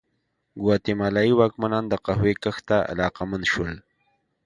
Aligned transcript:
ګواتیلايي 0.61 1.33
واکمنان 1.37 1.83
د 1.87 1.93
قهوې 2.05 2.33
کښت 2.43 2.63
ته 2.69 2.77
علاقمند 2.91 3.45
شول. 3.51 3.71